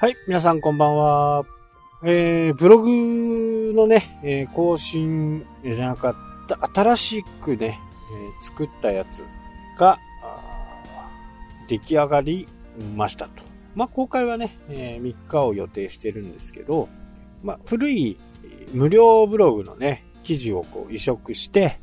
[0.00, 1.44] はい、皆さんこんばんは。
[2.04, 7.80] えー、ブログのね、えー更新じゃなかった、新しくね、
[8.12, 9.24] えー作ったやつ
[9.76, 9.98] が、
[11.66, 12.46] 出来上がり
[12.94, 13.42] ましたと。
[13.74, 16.88] まあ、公開はね、え3日を予定してるんですけど、
[17.42, 18.20] まあ、古い
[18.72, 21.80] 無料ブログのね、記事をこう移植して、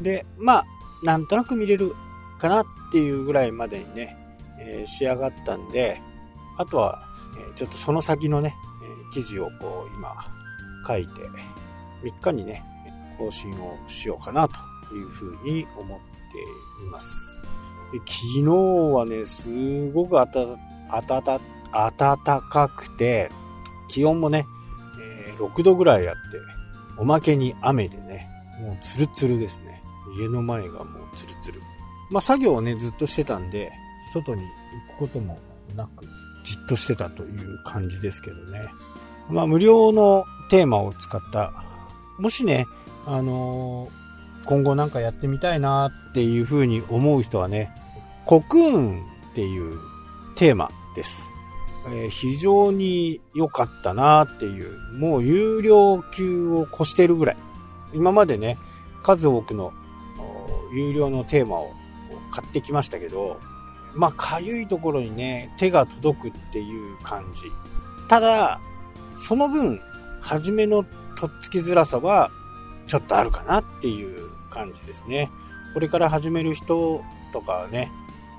[0.00, 0.64] で、まあ、
[1.04, 1.94] なんとなく見れる
[2.40, 4.16] かなっていうぐらいまでにね、
[4.58, 6.02] えー仕上がったんで、
[6.58, 8.54] あとは、えちょっとその先のね、
[9.10, 10.14] え記事をこう今
[10.86, 11.22] 書いて、
[12.02, 12.64] 3日にね、
[13.18, 17.42] 更新をしようかなというふうに思っています。
[17.92, 18.10] で昨
[18.42, 18.44] 日
[18.94, 20.40] はね、すごく、暖
[22.50, 23.30] かくて、
[23.88, 24.46] 気温もね、
[25.00, 26.20] え6度ぐらいあって、
[26.98, 28.28] おまけに雨でね、
[28.60, 29.82] もうツルツルですね。
[30.18, 31.60] 家の前がもうツルツル。
[32.10, 33.70] まあ作業をね、ずっとしてたんで、
[34.12, 35.38] 外に行くことも
[35.74, 36.06] なく、
[36.44, 38.68] じっとしてたという感じですけどね。
[39.30, 41.52] まあ無料のテーマを使った、
[42.18, 42.66] もしね、
[43.06, 44.02] あのー
[44.44, 47.70] 今後なんかやってみたいなっていうふうに思う人はね、
[48.26, 49.78] コクーンっていう
[50.34, 51.22] テーマです。
[51.86, 57.36] えー非常に良かったなっていう、もう有料級を越してるぐらい。
[57.94, 58.58] 今までね、
[59.02, 59.72] 数多くの
[60.74, 61.70] 有料のテーマを
[62.30, 63.38] 買ってきましたけど、
[63.94, 67.42] まあ、かゆいところにね、手が届くっていう感じ。
[68.08, 68.60] ただ、
[69.16, 69.80] その分、
[70.20, 70.84] 初めの
[71.16, 72.30] とっつきづらさは、
[72.86, 75.30] ちょっとあるかなっていう感じですね。
[75.74, 77.90] これから始める人とかはね、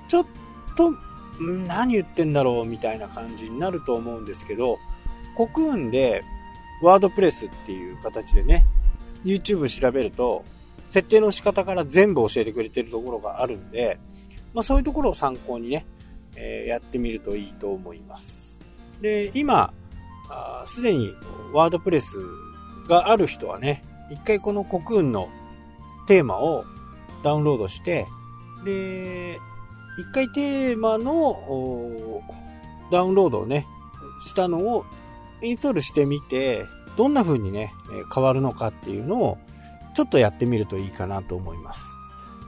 [0.07, 0.25] ちょっ
[0.75, 0.93] と、
[1.39, 4.77] 何言ってんだろうみたいな感じになると思うんですけど、
[5.35, 6.23] コクーンで、
[6.81, 8.65] ワードプレスっていう形でね、
[9.23, 10.45] YouTube 調べると、
[10.87, 13.99] 設定の仕方から全部教えてくれてるところがあるんで、
[14.53, 15.85] まあそういうところを参考にね、
[16.35, 18.65] えーやってみるといいと思います。
[19.01, 19.73] で、今、
[20.65, 21.13] すでに
[21.51, 22.17] ワードプレス
[22.87, 25.29] がある人はね、一回このコクーンの
[26.07, 26.65] テーマを
[27.23, 28.07] ダウンロードして、
[28.65, 29.39] で、
[29.97, 32.21] 一回テーマの
[32.91, 33.67] ダウンロードをね、
[34.25, 34.85] したのを
[35.41, 37.73] インストールしてみて、どんな風にね、
[38.13, 39.37] 変わるのかっていうのを
[39.95, 41.83] ちょっとやってみるといいかなと思います。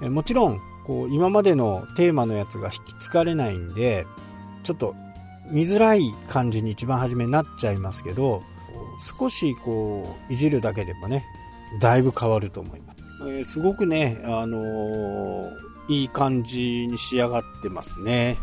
[0.01, 4.06] もちろん、こう、今までのテーマのやつが引き継がれないんで、
[4.63, 4.96] ちょっと
[5.50, 8.41] 見づらい感じに一番初めになっちゃいますけど、
[9.00, 11.25] 少しこう、いじるだけでもね、
[11.79, 12.95] だいぶ変わると思います。
[13.28, 18.38] えすごくね、あのーいい感じに仕上がってますね。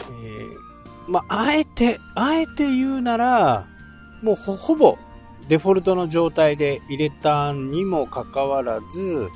[0.00, 0.68] えー
[1.06, 3.66] まあ、あえて、あえて言うなら、
[4.22, 4.98] もうほほぼ
[5.48, 9.28] デフォルトの状態で入れたにもかかわらず、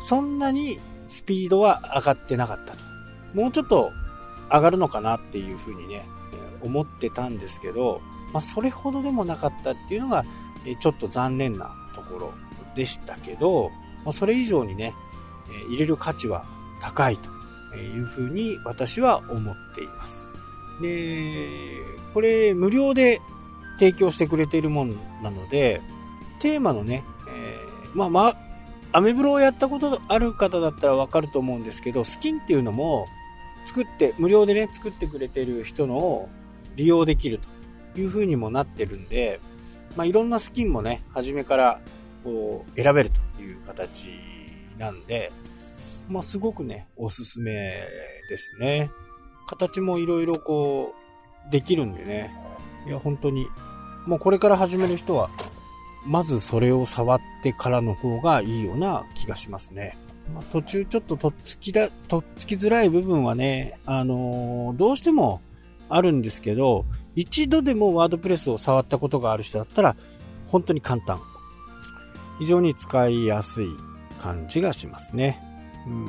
[0.00, 0.80] そんなに
[1.12, 2.80] スピードは上がってなかったと。
[3.34, 3.92] もうちょっと
[4.50, 6.08] 上がるのかなっていうふうにね、
[6.62, 8.00] 思ってたんですけど、
[8.32, 10.24] まあ、それほどでもなかったっていうのが、
[10.80, 12.32] ちょっと残念なところ
[12.74, 13.70] でしたけど、
[14.04, 14.94] まあ、それ以上にね、
[15.68, 16.46] 入れる価値は
[16.80, 17.18] 高い
[17.70, 20.32] というふうに私は思っています。
[20.80, 21.78] で、
[22.14, 23.20] これ無料で
[23.78, 25.82] 提供してくれているもんなので、
[26.40, 28.36] テーマのね、えーまあ、
[28.92, 33.06] アメブロをやったことある方だったらわかると思うんですけど、スキンっていうのも
[33.64, 36.28] 作って、無料でね、作ってくれてる人のを
[36.76, 37.40] 利用できる
[37.94, 39.40] という風にもなってるんで、
[39.96, 41.80] まあいろんなスキンもね、初めから
[42.24, 44.08] こう選べるという形
[44.78, 45.32] なんで、
[46.08, 47.82] まあすごくね、おすすめ
[48.28, 48.90] ですね。
[49.46, 50.94] 形もいろいろこ
[51.48, 52.30] う、できるんでね。
[52.86, 53.46] いや、本当に、
[54.06, 55.30] もうこれから始める人は、
[56.06, 59.96] まずそれを触ってからの方がいいような気がしますね。
[60.34, 65.40] まあ、途中ちょっととっつきだ、とっつきづらい部分はね、あのーどうしても
[65.88, 69.96] あるんですけど、一度でもワードプレスを触ったことがある人だったら、
[70.46, 71.20] 本当に簡単。
[72.38, 73.68] 非常に使いやすい
[74.20, 75.40] 感じがしますね。
[75.86, 76.08] うん、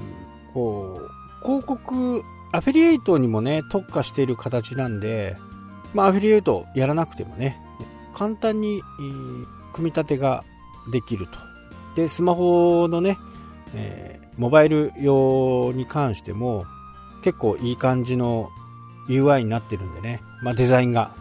[0.54, 5.36] こう、広告、アフィリエイトにもね、特化している形なんで、
[5.94, 7.60] まあ、アフィリエイトやらなくてもね、
[8.14, 8.82] 簡単に、
[9.74, 10.44] 組み立てが
[10.92, 11.32] できると。
[11.96, 13.18] で、スマホのね、
[13.74, 16.66] えーモバイル用に関しても、
[17.22, 18.50] 結構いい感じの
[19.08, 21.12] UI になってるんでね、まあ、デザインが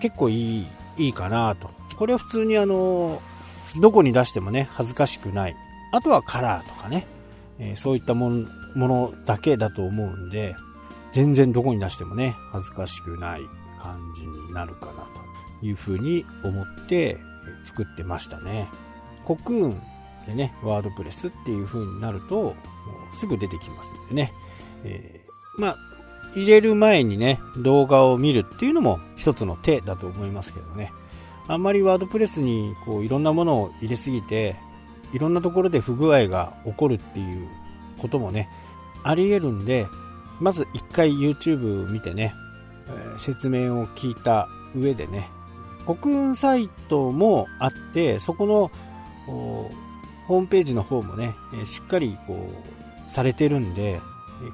[0.00, 0.66] 結構いい、
[0.96, 1.70] いいかなと。
[1.96, 3.20] これは普通にあの、
[3.80, 5.56] どこに出してもね、恥ずかしくない。
[5.92, 7.06] あとはカラーとかね、
[7.58, 10.56] えーそういったものものだけだと思うんで、
[11.12, 13.42] 全然どこに出してもね、恥ずかしくない
[13.78, 14.92] 感じになるかな
[15.60, 17.18] というふうに思って
[17.64, 18.68] 作ってましたね。
[19.24, 19.80] コクーン
[20.26, 22.54] でね、ワードプレスっていう風になると、
[23.12, 24.32] すぐ出てきますんでね。
[24.84, 25.30] えー
[25.60, 25.76] まあ、
[26.34, 30.92] 入れる前にね、動画を見るっていうのも一つの手だと思いますけどね。
[31.48, 34.56] あんまりワードプレスにこういろんなものを入れすぎて、
[35.12, 37.48] いろんなところで不具合が起こるっていう
[37.98, 38.48] こともね、
[39.02, 39.86] あり得るんで、
[40.38, 42.32] まず一回 YouTube 見てね、
[42.88, 45.28] え、説明を聞いた上でね、
[45.86, 48.70] 国運サイトもあって、そこの
[49.26, 51.34] ホームページの方もね、
[51.64, 52.50] しっかりこ
[53.06, 54.00] うされてるんで、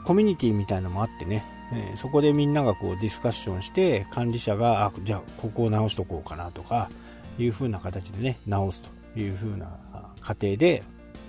[0.04, 6.90] コミュニティみたいなのもあってね、え、そこでみんながこうディスカッションして管理者があじゃあここを直しとこうかなとか
[7.38, 8.82] いう風な形でね直す
[9.14, 9.78] という風な
[10.20, 10.84] 過程で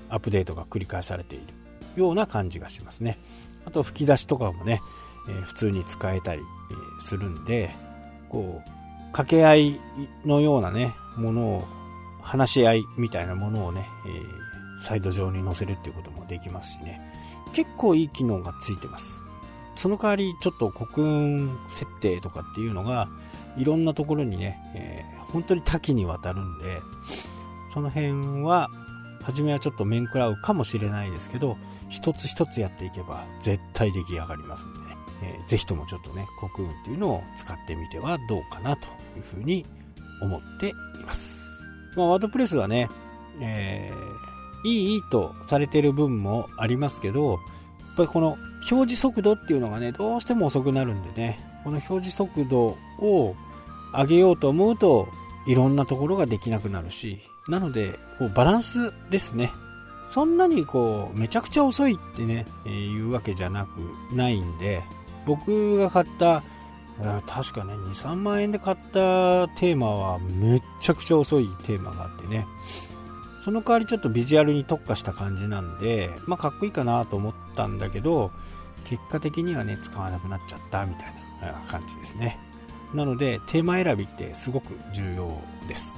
[0.10, 1.54] アップデートが繰り返されている。
[1.96, 3.18] ような感じがしますね。
[3.66, 4.82] あと吹き出しとかもね、
[5.28, 6.42] え、普通に使えたり
[7.00, 7.76] するんで
[8.30, 8.70] こう
[9.18, 9.81] 掛け合い
[10.25, 11.68] のようなねものを
[12.22, 17.02] 話し合いみたいなものをね、えー、サイド上に載せるっていうこともできますしね。
[17.52, 19.24] 結構いい機能がついてます。
[19.75, 23.10] その代わりちょっと国運設定とかっていうのが
[23.58, 26.81] いろんなところにね、えー、本当に多岐にわたるんで
[27.74, 28.69] その辺は
[29.24, 31.58] 初めはちょっと面食らうかもしれないですけど
[31.90, 39.66] 一つ一つやっていけば絶対出来上がりますんでね、えー、ぜひともちょっとね国運っていうのを使ってみてはどうかなというふうに
[40.22, 40.74] 思ってい
[41.06, 41.40] ます
[41.96, 42.90] まあワードプレスはね、
[43.42, 47.40] えー、いいいいとされてる分もありますけどやっ
[47.98, 48.38] ぱりこの
[48.69, 53.36] 表示速度っていうのがね、どうしても遅くなるんでね、この表示速度を
[53.94, 55.08] 上げようと思うと、
[55.48, 59.52] いろんなところができなくなるし、なので、こうバランスですね。
[60.10, 64.84] そんなにこう、めちゃくちゃ遅いってね、えー、いうわけじゃなく、ないんで、
[65.28, 66.42] 僕が買った、
[67.28, 72.48] 確かね、2、3万円で買ったテーマはめちゃくちゃ遅いテーマがあってね、
[73.44, 78.32] その代わりちょっとビジュアルに特化した感じなんで、まあかっこいいかなと思ったんだけど、
[78.86, 82.40] 結果的にはね、使わなくなっちゃったみたいな感じですね。
[82.94, 85.96] なので、テーマ選びってすごく重要です。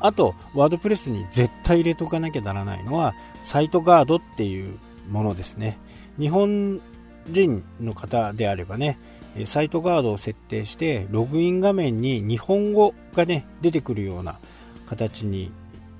[0.00, 4.78] あと、ワードプレスに絶対入れとかなきゃならないのは、サイトガードっていう
[5.10, 5.78] ものですね。
[6.18, 6.80] 日本
[7.28, 8.98] 人の方であればね、
[9.44, 14.38] サイトガードを設定して、ログイン画面に日本語がね、出てくるような
[14.86, 15.52] 形に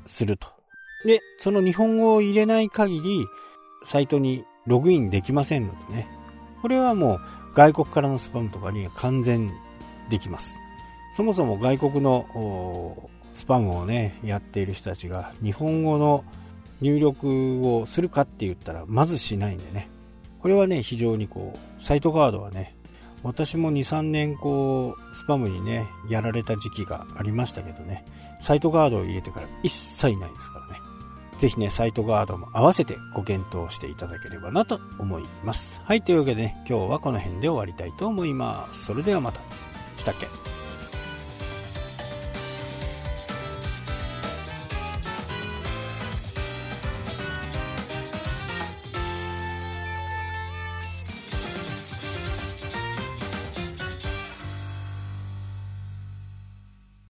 [0.07, 0.49] すると。
[1.05, 3.27] で、その日本語を入れない限り、
[3.85, 6.09] サイトにログインできませんのでね。
[6.63, 7.21] これはもう
[7.55, 9.53] 外国からのスパムとかに完全
[10.11, 10.59] できます。
[11.15, 16.25] そもそも外国のスパムをね、やっている人たちが日本語の
[16.81, 19.89] 入力をするかって言ったらまずしないんでね。
[20.47, 22.77] これはね、非常にこう、サイトガードはね、
[23.25, 28.05] 私も2、3年こう、スパムにね、やられた時期がありましたけどね、
[28.41, 30.81] サイトガードを入れてから一切ないですからね。
[31.39, 35.81] ぜひね、サイトガードも合わせてご検討していただければなと思います。
[35.83, 38.85] はい、というわけでね、今日はこの辺で終わりたいと思います。
[38.85, 39.41] それではまた。
[39.97, 40.56] したっけ